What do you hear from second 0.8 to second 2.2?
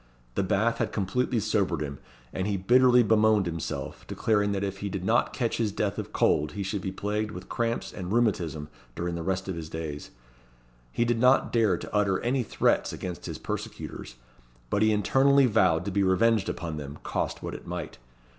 completely sobered him,